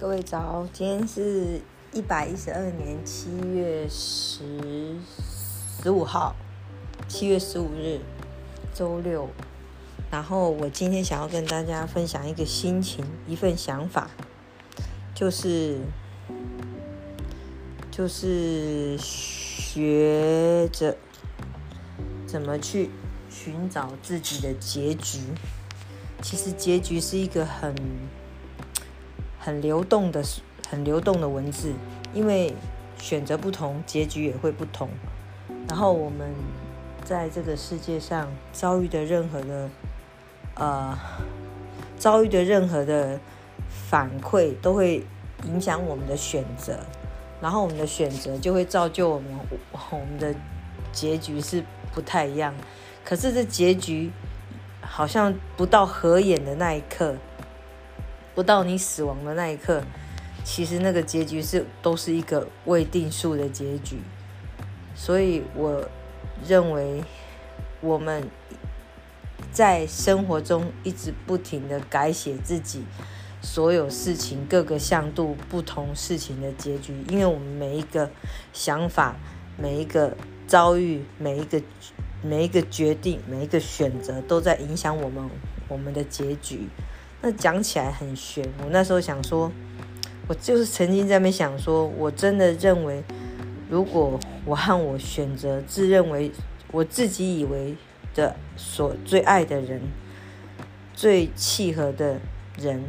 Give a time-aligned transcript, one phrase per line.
[0.00, 1.60] 各位早，今天是
[1.92, 4.96] 一百一十二年七月十
[5.82, 6.34] 十五号，
[7.06, 8.00] 七月十五日，
[8.72, 9.28] 周六。
[10.10, 14.08] 然后我今天想要跟大家分享一个心情，一份想法，
[15.14, 15.80] 就是
[17.90, 20.96] 就是学着
[22.26, 22.88] 怎么去
[23.28, 25.20] 寻找自己的结局。
[26.22, 27.74] 其实结局是一个很。
[29.40, 30.22] 很流动的、
[30.68, 31.72] 很流动的文字，
[32.12, 32.54] 因为
[32.98, 34.90] 选择不同，结局也会不同。
[35.66, 36.30] 然后我们
[37.02, 39.70] 在这个世界上遭遇的任何的
[40.54, 40.98] 呃
[41.96, 43.18] 遭遇的任何的
[43.68, 45.02] 反馈，都会
[45.46, 46.78] 影响我们的选择。
[47.40, 49.30] 然后我们的选择就会造就我们
[49.90, 50.34] 我们的
[50.92, 52.54] 结局是不太一样。
[53.02, 54.10] 可是这结局
[54.82, 57.16] 好像不到合眼的那一刻。
[58.40, 59.82] 不到你死亡的那一刻，
[60.44, 63.98] 其实那个结局是都是一个未定数的结局。
[64.94, 65.86] 所以我
[66.48, 67.04] 认为，
[67.82, 68.26] 我们
[69.52, 72.82] 在生活中一直不停的改写自己
[73.42, 78.10] 所有事情各个向度不同事情的结局，因为我们每一个
[78.54, 79.16] 想法、
[79.58, 80.16] 每一个
[80.46, 81.60] 遭遇、每一个
[82.22, 85.28] 每一个决定、每一个选择，都在影响我们
[85.68, 86.68] 我们的结局。
[87.22, 89.52] 那讲起来很玄，我那时候想说，
[90.26, 93.02] 我就是曾经在那边想说，我真的认为，
[93.68, 96.32] 如果我和我选择自认为
[96.72, 97.76] 我自己以为
[98.14, 99.82] 的所最爱的人，
[100.94, 102.18] 最契合的
[102.56, 102.82] 人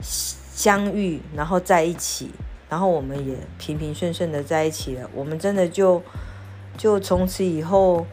[0.00, 2.30] 相遇，然后在一起，
[2.70, 6.02] 然后我们也平平顺顺的在一起了，我们真的就
[6.78, 8.06] 就从此以后。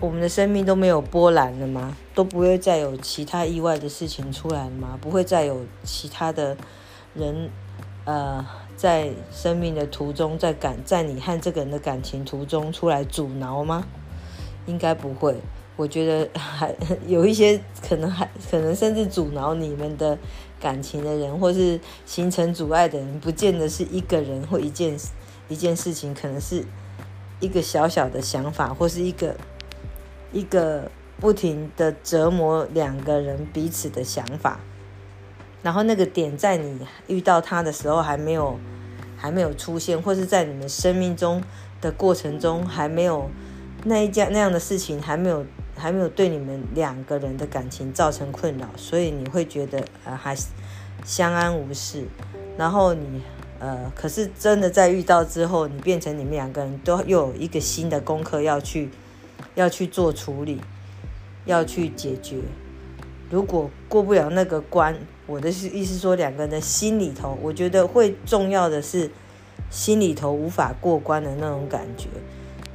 [0.00, 1.94] 我们的生命都没有波澜了吗？
[2.14, 4.98] 都不会再有其他意外的事情出来了吗？
[4.98, 6.56] 不会再有其他的
[7.14, 7.50] 人，
[8.06, 8.42] 呃，
[8.76, 13.84] 在生命的途中，在感在你和这个人的感情途中出来阻挠吗？
[14.64, 15.36] 应该不会。
[15.76, 16.74] 我觉得还
[17.06, 20.16] 有一些可能，还可能甚至阻挠你们的
[20.58, 24.96] 感情的人，或是形成阻碍的人，不见得是一个人或一件
[25.50, 26.64] 一件事情，可能是
[27.38, 29.36] 一个小小的想法，或是一个。
[30.32, 34.60] 一个不停的折磨两个人彼此的想法，
[35.62, 38.58] 然后那个点在你遇到他的时候还没有
[39.16, 41.42] 还没有出现，或是在你们生命中
[41.80, 43.28] 的过程中还没有
[43.84, 45.44] 那一件那样的事情还没有
[45.76, 50.34] 还没有对你们两个人的感情造成困扰，所以你会觉得呃还
[51.04, 52.04] 相安无事。
[52.56, 53.20] 然后你
[53.58, 58.88] 呃可是真的在遇到之后，你变成你们两个人都又有一个新的功课要去。
[59.60, 60.58] 要去做处理，
[61.44, 62.38] 要去解决。
[63.28, 69.10] 如果过不了那个关，我的是意思说，两个人的心里头，我觉得会重要的是
[69.70, 72.08] 心里头无法过关的那种感觉。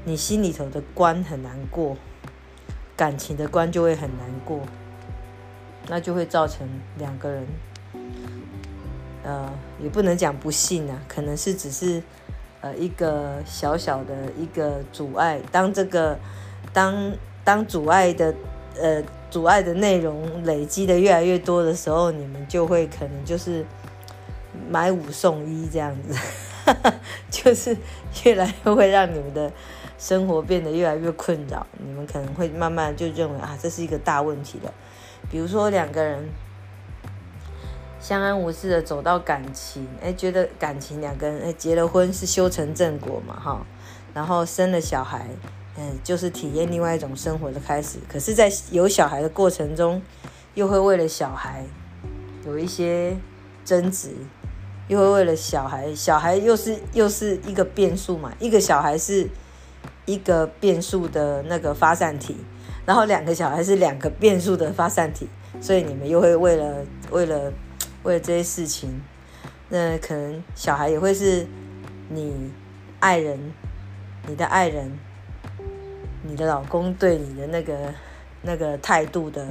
[0.05, 1.97] 你心里头的关很难过，
[2.95, 4.61] 感情的关就会很难过，
[5.89, 6.69] 那就会造成
[6.99, 7.47] 两个人，
[9.23, 9.51] 呃，
[9.83, 12.01] 也不能讲不幸啊，可能是只是
[12.61, 15.41] 呃一个小小的一个阻碍。
[15.51, 16.17] 当这个。
[16.75, 17.13] 当
[17.45, 18.35] 当阻碍的
[18.77, 23.65] 呃阻碍的内容累积的越来越多的时候，你们就会可能就是
[24.69, 26.19] 买五送一这样子，
[27.31, 27.77] 就是
[28.25, 29.49] 越来越会让你们的
[29.97, 31.65] 生活变得越来越困扰。
[31.77, 34.73] 你们可能会慢慢就认为啊，这是一个大问题了。
[35.31, 36.27] 比如说两个人
[38.01, 43.65] 相安无事的走到感情，哎，觉得感情两个人哎结了婚是修成正果嘛哈，
[44.13, 45.25] 然后生了小孩。
[45.77, 47.97] 嗯，就是体验另外一种生活的开始。
[48.07, 50.01] 可是，在有小孩的过程中，
[50.53, 51.65] 又会为了小孩
[52.45, 53.17] 有一些
[53.65, 54.11] 争执，
[54.87, 58.31] 又会为了小孩，小孩又是又是一个变数嘛。
[58.39, 59.27] 一个小孩是
[60.05, 62.37] 一个变数的那个发散体，
[62.85, 65.27] 然后两个小孩是两个变数的发散体，
[65.59, 67.51] 所以你们又会为了为了
[68.03, 69.01] 为了这些事情，
[69.67, 71.45] 那可能小孩也会是
[72.07, 72.49] 你
[73.01, 73.51] 爱人，
[74.25, 74.97] 你的爱人。
[76.27, 77.93] 你的老公对你的那个
[78.41, 79.45] 那个态度的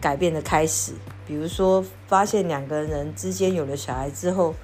[0.00, 0.92] 改变的开始，
[1.26, 4.54] 比如说发现两个人之间有了小孩之后，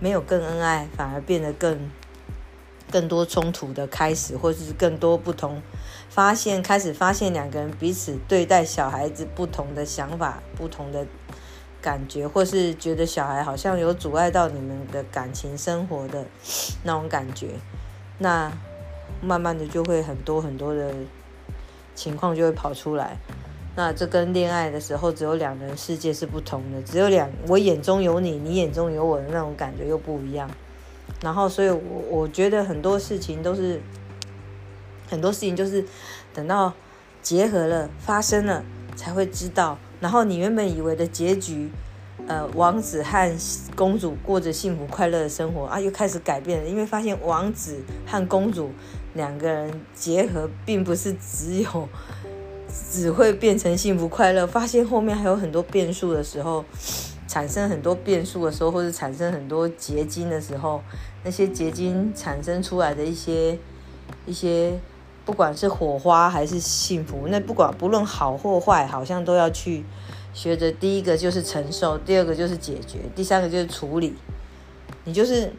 [0.00, 1.88] 没有更恩爱，反而变得更
[2.90, 5.62] 更多冲突的开始，或是更多不同，
[6.08, 11.06] 发现开始发现两个人彼此对待小孩子不同的想法、不同的
[11.80, 16.26] 感觉，或是觉得小孩好像有阻碍到你们的感情生活的
[16.82, 17.50] 那种感觉，
[18.18, 18.50] 那。
[19.22, 20.94] 慢慢的就会很多很多的
[21.94, 23.18] 情况就会跑出来，
[23.76, 30.50] 那这跟恋爱的时候只有两人世界是不同的，只有两我眼中有你，你眼中有我的那种感觉又不一样。
[31.22, 33.80] 然后，所以我我觉得很多事情都是
[35.08, 35.84] 很多事情就是
[36.32, 36.72] 等到
[37.20, 38.64] 结合了发生了
[38.96, 39.76] 才会知道。
[40.00, 41.70] 然后你原本以为的结局，
[42.26, 43.38] 呃，王子和
[43.76, 48.70] 公主过着幸福快乐的生活啊，又开始改变了，因为发现王子和公主
[49.14, 51.88] 两个人结合，并不是只有
[52.90, 56.64] 只会变成幸福快乐，发现后面还有很多变数的时候，
[57.28, 60.82] 产生很多变数的时候，或者产生很多结晶的时候，
[61.24, 63.58] 那些结晶产生出来的一些
[64.26, 64.78] 一些。
[65.22, 69.84] 不管是火花还是幸福，那不管不论好或坏，好像都要去
[70.32, 70.72] 学着。
[70.72, 74.16] 第一个就是承受，第二个就是解决，第三个就是处理。
[75.04, 75.52] 你就是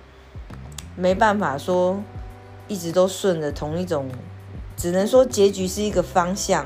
[0.97, 2.03] 没办法说
[2.71, 4.09] 一直都顺着同一种，
[4.77, 6.65] 只能说结局是一个方向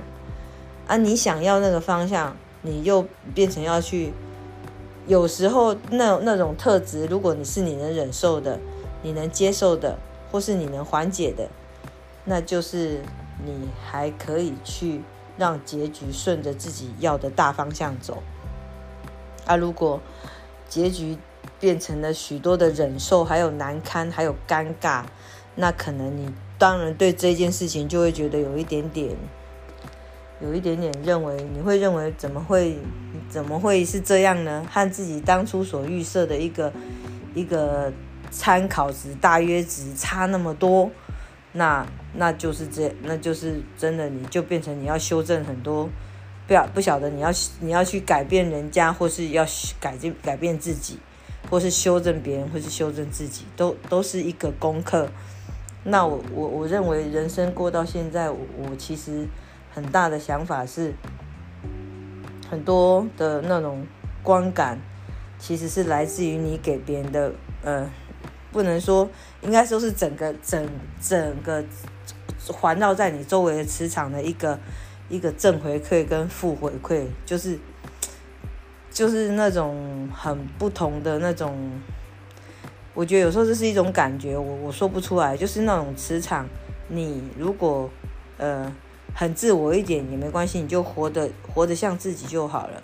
[0.86, 0.96] 啊。
[0.98, 4.14] 你想要那个方向，你又变成要去。
[5.08, 8.60] 有时候那那种特质，如果你是你能忍受的，
[9.02, 9.98] 你能接受的，
[10.32, 11.50] 或是你能缓解的。
[12.26, 13.02] 那就是
[13.44, 15.02] 你还可以去
[15.40, 18.22] 让结局顺着自己要的大方向走。
[19.48, 20.00] 啊，如果
[20.70, 21.18] 结局
[21.60, 25.04] 变成了许多的忍受，还有难堪，还有尴尬，
[25.56, 29.16] 那可能你当然对这件事情就会觉得有一点点，
[30.42, 32.78] 有一点点认为你会认为怎么会
[33.30, 34.66] 怎么会是这样呢？
[34.70, 36.72] 和自己当初所预设的一个
[37.34, 37.92] 一个
[38.32, 40.92] 参考值大约值差那么多。
[41.54, 45.90] 那那就是这，那就是真的，你就变成你要修正很多，
[46.48, 47.32] 不要不晓得你要
[47.62, 49.46] 你要去改变人家，或是要
[49.80, 51.00] 改进改变自己，
[51.50, 55.08] 或是修正别人，或是修正自己，都都是一个功课。
[55.86, 59.28] 那我我我认为人生过到现在，我其实
[59.72, 60.94] 很大的想法是，
[62.50, 63.86] 很多的那种
[64.24, 64.80] 观感，
[65.40, 67.32] 其实是来自于你给别人的，
[67.64, 67.90] 呃。
[68.52, 69.10] 不能说，
[69.42, 70.66] 应该说是整个整
[71.02, 71.62] 整个
[72.48, 74.58] 环绕在你周围的磁场的一个
[75.10, 77.60] 一个正回馈跟负回馈，就是
[78.90, 81.54] 就是那种很不同的那种。
[82.96, 86.48] 我觉得有时候这是一种感觉，我我说不出来，就是那种磁场。
[86.88, 87.90] 你如果
[88.38, 88.74] 呃
[89.14, 92.82] 很自我一点也没关系，你就活得活得像自己就好了，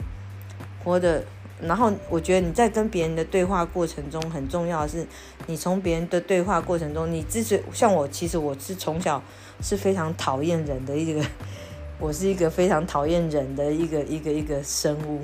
[0.84, 1.24] 活得。
[1.62, 5.06] 然后我觉得你在跟别人的对话过程中，很重要的是，
[5.46, 9.22] 你从别人的对话过程中，你之所像我，其实我是从小
[9.62, 11.24] 是非常讨厌人的一个，
[12.02, 15.22] 我是一个非常讨厌人的一个一个一个生物。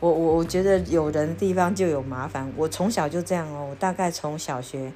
[0.00, 3.68] 我我我觉得有人的地方就有麻烦，我从小就这样哦。
[3.70, 4.92] 我大概从小学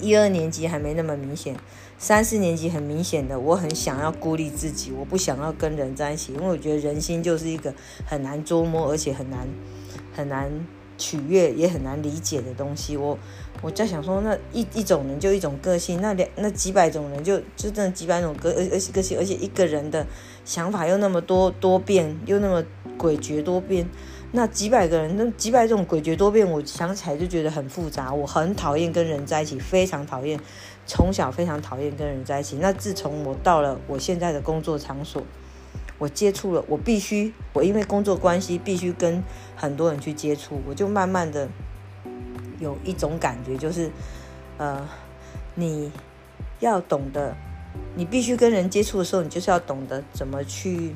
[0.00, 1.56] 一二年级还没那么明显。
[1.98, 7.72] 三四年级很明显的，我很想要孤立自己，我不想要跟人在一起，因为我觉得人心就是一个
[8.04, 9.48] 很难捉摸，而且很难
[10.14, 10.50] 很难
[10.98, 12.98] 取悦，也很难理解的东西。
[12.98, 13.18] 我
[13.62, 20.06] 我在想说，那一一种人就一种个性，那两那几百种人就就这几百种个而且个性，而且一个人的
[20.46, 22.64] 想法又那么多多变，又那么
[22.96, 23.86] 诡谲多变。
[24.32, 28.12] 那几百个人，那几百种诡谲多变，我想起来就觉得很复杂。
[28.12, 30.38] 我很讨厌跟人在一起，非常讨厌，
[30.86, 32.56] 从小非常讨厌跟人在一起。
[32.60, 35.22] 那自从我到了我现在的工作场所，
[35.98, 39.22] 我接触了，我必须，我因为工作关系必须跟
[39.56, 41.48] 很多人去接触，我就慢慢的
[42.60, 43.90] 有一种感觉，就是，
[44.58, 44.86] 呃，
[45.54, 45.90] 你
[46.60, 47.34] 要懂得，
[47.94, 50.94] 你必须跟人接触的时候，你就是要懂得怎么去。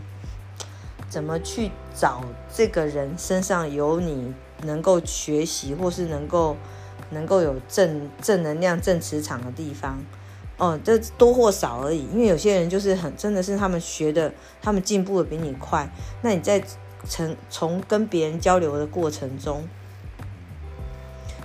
[1.08, 2.22] 怎么去找
[2.54, 4.32] 这个人身上有你
[4.62, 6.56] 能够学习，或是能够
[7.10, 9.98] 能够有正正能量、正磁场的地方？
[10.56, 12.06] 哦，这多或少而已。
[12.12, 14.32] 因为有些人就是很真的是他们学的，
[14.62, 15.90] 他们进步的比你快。
[16.22, 16.62] 那你在
[17.08, 19.66] 从从跟别人交流的过程中，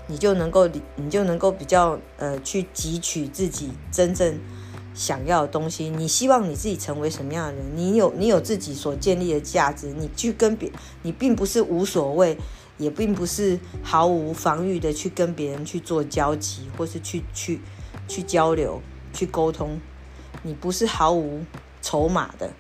[0.06, 4.38] 你就能够你就能够比较呃去汲取自己真正。
[4.96, 7.66] 想要的东西，你希望你自己成为什么样的人？
[7.76, 10.72] 你有你有自己所建立的价值，你去跟别，
[11.04, 12.38] 你并不是无所谓，
[12.78, 17.60] 也并不是毫无防御的去跟别人去做交集，或是去去
[18.08, 19.78] 去交流、去沟通。
[20.44, 21.42] 你不是毫无
[21.82, 22.52] 筹码的，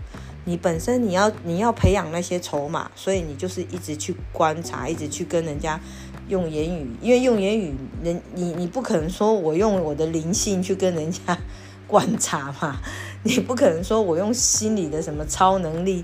[0.43, 5.79] 你本身你要你要培养那些筹码，所以你就是一直去观察，一直去跟人家
[6.27, 7.73] 用言语，因为用言语，
[8.03, 11.39] 人你你不可能说我用我的灵性去跟人家。
[11.87, 12.77] 观察嘛，
[13.23, 16.03] 你不可能说我用心理的什么超能力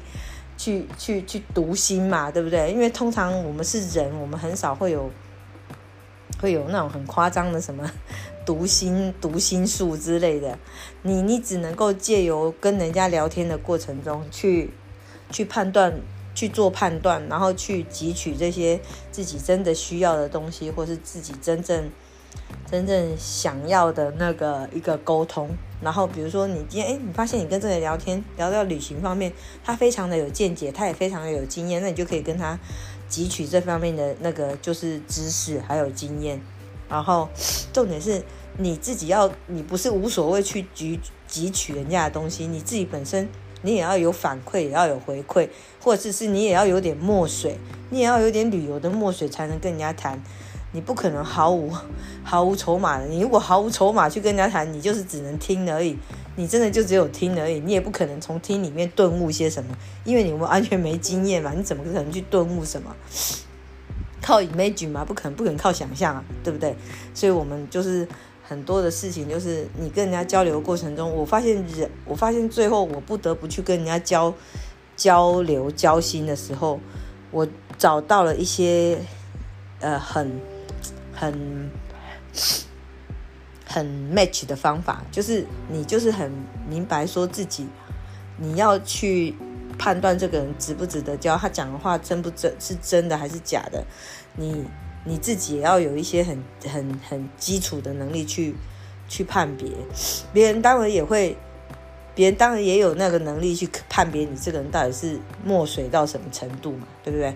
[0.58, 2.72] 去去去读心嘛，对不对？
[2.72, 5.10] 因为通常我们是人，我们很少会有
[6.42, 7.90] 会有那种很夸张的什么
[8.46, 10.58] 读心读心术之类的。
[11.04, 14.72] 你你只能够借由跟人家聊天的过程中去
[15.30, 15.94] 去判断。
[16.34, 18.80] 去做判断，然后去汲取这些
[19.12, 21.92] 自己真的需要的东西，或是自己真正
[22.66, 25.50] 真正想要的那个一个沟通。
[25.82, 29.34] 然后，比如说你今天哎，你发现你跟这个人聊天聊到旅行方面，
[29.64, 32.58] 他非常的有见解，他也非常的有经验，那你就可以跟他
[33.10, 36.40] 汲取这方面的那个就是知识还有经验。
[36.88, 37.28] 然后
[37.74, 38.24] 重点是
[38.58, 43.28] 你自己要，你不是无所谓去汲汲取人家的东西，你自己本身。
[43.64, 45.48] 你也要有反馈，也要有回馈，
[45.80, 47.60] 或者是你也要有点墨水，
[47.92, 50.20] 你也要有点旅游的墨水，才能跟人家谈。
[50.72, 51.72] 你不可能毫无
[52.24, 53.06] 毫无筹码的。
[53.06, 55.98] 你如果毫无筹码去跟人家谈，你就是只能听而已。
[56.36, 61.52] 你真的就只有听而已，你也不可能从听里面顿悟些什么，因为你们完全没经验嘛。
[61.56, 62.96] 你怎么可能去顿悟什么？
[64.22, 65.04] 靠 imagine 嘛？
[65.04, 66.76] 不可能，不可能靠想象啊，对不对？
[67.14, 68.08] 所以我们就是。
[68.44, 74.34] 很多的事情就是你跟人家交流过程中，我发现人，我发现最后我不得不去跟人家交
[74.98, 76.78] 交流交心的时候，
[77.32, 77.48] 我
[77.78, 78.98] 找到了一些
[79.80, 80.30] 呃很
[81.22, 81.70] 很
[83.66, 86.32] 很 match 的方法，就是你就是很
[86.68, 87.68] 明白说自己
[88.38, 89.36] 你要去
[89.78, 93.86] 判断这个人值不值得交，他讲的话真不真是真的还是假的，
[94.36, 94.66] 你。
[95.04, 98.54] 你自己也要有一些很很很基础的能力去
[99.10, 99.68] 去判别，
[100.32, 101.36] 别人当然也会，
[102.14, 107.36] 别人当然也有那个能力去判别你这个人到底是墨水到什么程度嘛，对不对？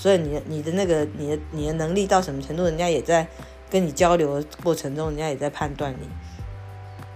[0.00, 3.26] 所以你的你的那个你的你的能力到什么程度，人家也在
[3.68, 6.08] 跟你交流过程中，人家也在判断你。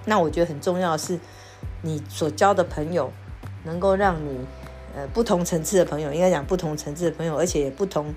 [0.05, 1.19] 那我觉得很重要的是，
[1.81, 3.11] 你所交的朋友
[3.65, 4.39] 能够让你
[4.95, 8.15] 呃不同层次的朋友，应该讲不同层次的朋友，而且也不同。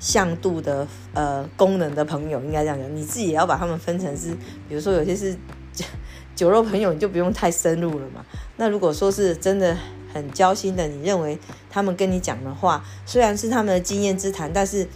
[0.00, 4.30] 向度的呃功能的朋友应该这样讲，你自己也要把他们分成是，
[4.66, 5.36] 比如说有些是
[6.34, 8.24] 酒肉朋友，你就不用太深入了嘛。
[8.56, 9.76] 那如果说是真的
[10.12, 11.38] 很交心的，你认为
[11.70, 14.88] 他们跟你讲的话，虽然是他们的经验之谈，但是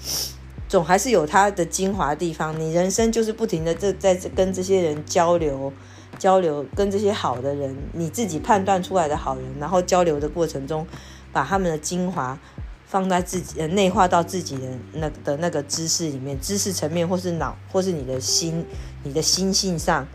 [0.68, 2.58] 总还是有他的精华地方。
[2.58, 5.72] 你人生就是不停的这在跟这些人交流
[6.18, 10.86] 交流，跟这些好的人，你自己判断出来的好人，然后交流的过程中，
[11.32, 12.38] 把他们的精华。
[12.86, 18.64] 放在自己呃内化到自己的那的那个知识里面，知识层面或是脑或是你的心，
[19.02, 20.06] 你的心性上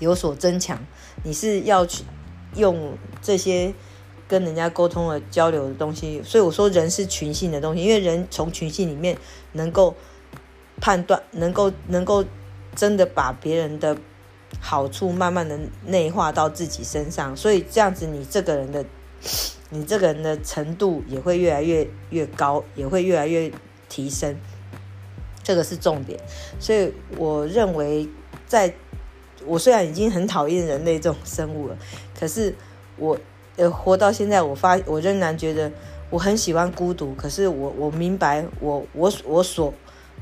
[0.00, 0.76] 有所增强。
[1.22, 2.02] 你是要去
[2.56, 3.72] 用这些
[4.28, 9.16] 跟人家沟通的交流的东西，所以我说人是群性的东西，因为人从群性里面
[9.52, 9.94] 能够
[10.80, 12.24] 判断，能够能够
[12.74, 13.96] 真的把别人的
[14.60, 18.84] 好处慢慢的内化到自己身上，所以这样子你这个人的。
[19.70, 23.50] 你这个人的程度也会越来越越高，也会越来越
[23.88, 24.36] 提升，
[25.42, 26.20] 这个是重点。
[26.60, 28.06] 所以我认为，
[28.46, 28.72] 在
[29.46, 31.76] 我虽然已经很讨厌人类这种生物了，
[32.16, 32.54] 可是
[32.96, 33.18] 我
[33.56, 35.70] 呃活到现在，我发我仍然觉得
[36.10, 37.14] 我很喜欢孤独。
[37.14, 39.72] 可是我我明白，我我我所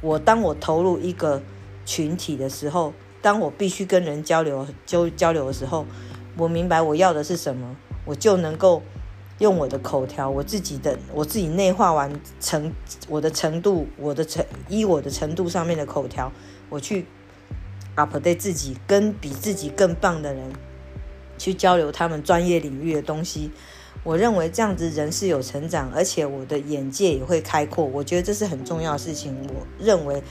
[0.01, 1.43] 我当我投入一个
[1.85, 5.87] 群体的时候，当我必须跟人交流交交流的时候，
[6.37, 8.83] 我明白我要的是什么，我就能够。
[9.39, 12.71] 用我的口条，我自己的我自己内化完程
[13.09, 16.31] 我的程度，我的程依我的程度上面的口条，
[16.69, 17.07] 我去
[17.97, 20.53] update 自己，跟比自己更棒的人
[21.43, 23.51] 去交流他们专业领域的东西。
[24.05, 27.85] 我认为这样子人是有成长，而且我的眼界也会开阔。
[27.85, 29.37] 我觉得这是很重要的事情。
[29.49, 30.23] 我认为。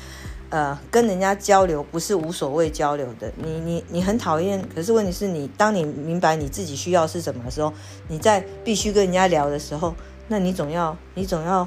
[0.51, 3.31] 呃，跟人家交流不是无所谓交流的。
[3.37, 7.71] 你你你很讨厌，可是问题是你，当你明白你自己需要是什么的时候，
[8.09, 9.95] 你在必须跟人家聊的时候，
[10.27, 11.65] 那你总要你总要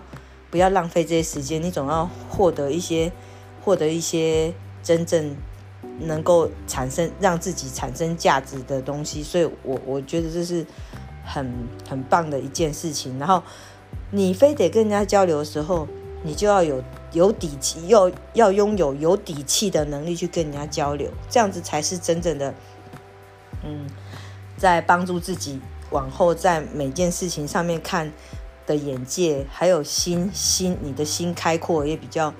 [0.50, 3.10] 不要浪费这些时间，你总要获得一些
[3.64, 5.34] 获得一些真正
[6.00, 9.22] 能够产生让自己产生价值的东西。
[9.22, 10.64] 所以，我我觉得这是
[11.24, 11.52] 很
[11.88, 13.18] 很棒的一件事情。
[13.18, 13.42] 然后，
[14.10, 15.86] 你非得跟人家交流的时候，
[16.22, 16.82] 你就要有。
[17.14, 22.52] 有底气，要要拥有有底气的能力去跟人家交流，这样子才是真正的，
[23.62, 23.86] 嗯，
[24.56, 25.60] 在帮助自己
[25.92, 28.12] 往后在每件事情上面看
[28.66, 32.34] 的眼界，还有心心，你的心开阔也比较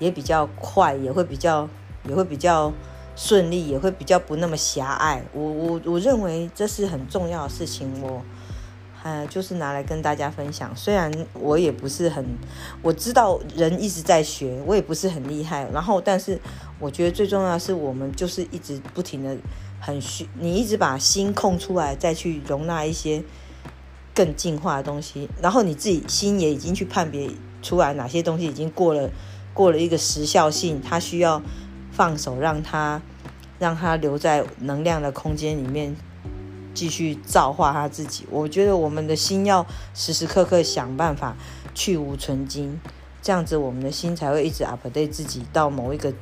[0.00, 1.68] 也比较快，也会比较
[2.08, 2.72] 也会比较
[3.14, 5.22] 顺利，也会比较不那么狭隘。
[5.32, 8.22] 我我我认为这是很重要的事情，我。
[9.02, 10.74] 呃，就是拿来跟大家分享。
[10.74, 12.26] 虽然我也不是很，
[12.82, 15.64] 我知道人一直在学，我也不是很厉害。
[15.72, 16.40] 然后，但是
[16.80, 19.36] 我觉得最重要的是，我们就是一直不停的
[19.78, 23.22] 很需，你一直把心空出来，再去容纳一些
[24.12, 25.28] 更进化的东西。
[25.40, 27.30] 然后你自己心也已经去判别
[27.62, 29.08] 出来哪些东西已经过了
[29.54, 31.40] 过了一个时效性，它需要
[31.96, 33.00] 放手，让它
[33.58, 35.96] 让它留在能量的空间里面。
[36.76, 38.26] 继续造化他自己。
[38.30, 41.34] 我觉得我们的心要时时刻刻想办法
[41.74, 42.78] 去无存精，
[43.22, 46.12] 这样子我们的心才会一直 update 自己到某一个。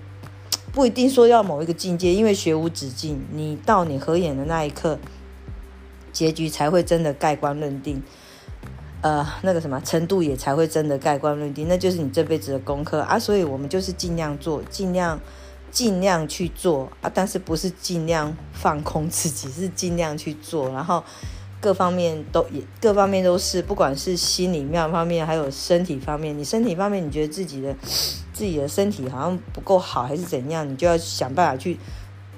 [0.72, 3.20] 不一定说要某一个境界，因为学无止境。
[3.32, 5.00] 你到你合眼的那一刻，
[6.12, 8.00] 结局才会真的盖棺论定。
[9.00, 13.18] 呃，那个什么程度也才会真的盖棺论定，那就是你这辈子的功课啊。
[13.18, 15.18] 所以我们就是尽量做，尽量
[15.74, 17.12] 尽量去做啊。
[17.12, 21.04] 但是不是尽量放空自己， 是尽量去做，然后。
[21.60, 26.38] 各方面都也各方面都是，不管是心理面方面，还有身体方面。
[26.38, 27.74] 你身体方面，你觉得自己的
[28.34, 30.68] 自己的身体好像不够好，还是怎样？
[30.68, 31.78] 你就要想办法去，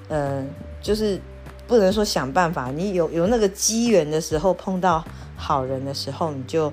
[0.07, 0.41] 呃，
[0.81, 1.19] 就是
[1.67, 2.71] 不能说想办法。
[2.71, 5.03] 你有有那个机缘的时候，碰到
[5.35, 6.71] 好人的时候，你就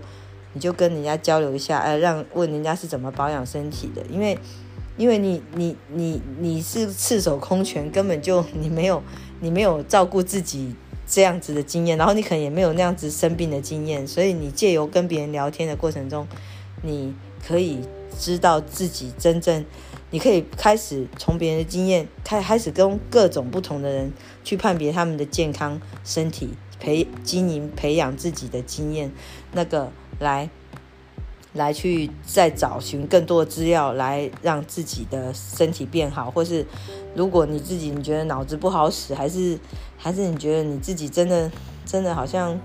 [0.52, 4.00] 你就跟人家交流一下，哎，让问人家是怎么保养身体的。
[4.08, 4.38] 因为
[4.96, 9.02] 因为你你你你是赤手空拳，根本就你没有
[9.40, 10.74] 你没有照顾自己。
[11.06, 16.26] 这样子的经验，然后你可能也没有那样子生病的经验，所以你借由跟别人聊天的过程中，
[16.82, 17.14] 你
[17.46, 17.80] 可以
[18.18, 19.66] 知道自己真正，
[20.10, 29.12] 你可以开始从别人的经验开开始跟各种不同的人去判别他们的健康身体培经营培养自己的经验，
[29.52, 30.48] 那个来。
[31.54, 36.66] 来去再找寻更多的资料，来让自己的身体变好，或是
[37.14, 39.56] 如果你自己你觉得脑子不好使，还是
[39.96, 41.48] 还是你觉得你自己真的
[41.86, 42.58] 真的好像，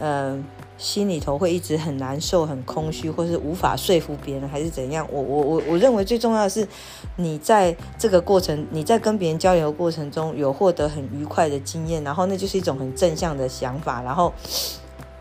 [0.00, 0.44] 嗯，
[0.76, 5.08] 心里头会一直很难受、很空虚，或是无法说服别人，还是怎样？
[5.10, 6.68] 我我我我认为最重要的是，
[7.16, 14.30] 你在这个过程，你在跟别人交流的过程中有获得很愉快的经验，然后那就是一种很正向的想法，然后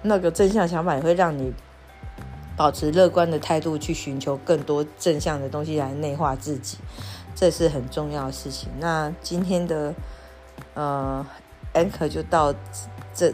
[0.02, 1.54] 那个正向想法也会让你。
[2.60, 6.78] 保持乐观的态度去寻求更多正向的东西来内化自己，
[7.34, 8.68] 这是很重要的事情。
[8.82, 9.96] 那今天的
[10.74, 11.26] 呃
[11.74, 12.54] anchor 就到
[13.16, 13.34] 这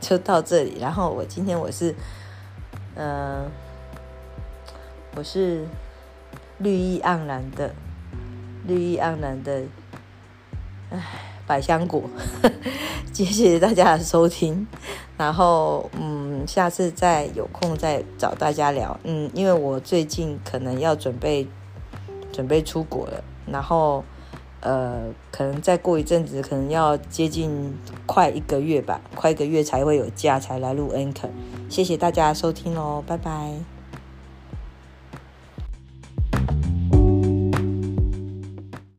[0.00, 0.76] 就到这里。
[0.80, 1.94] 然后我今天我是
[2.96, 3.48] 呃
[5.14, 5.64] 我是
[6.58, 7.72] 绿意盎然的
[8.66, 9.62] 绿意盎然的
[10.90, 11.00] 唉
[11.46, 12.02] 百香果，
[13.12, 14.66] 谢谢大家的收听。
[15.16, 21.46] 然后，嗯，下次再有空再找大家聊，嗯，因为我最近可能要准备
[22.32, 24.02] 准备出国了，然后，
[24.60, 27.76] 呃，可能再过一阵子，可能要接近
[28.06, 31.28] 快一个月吧，快一个月才会有假才来录 Anchor。
[31.68, 33.73] 谢谢大家收听喽，拜拜。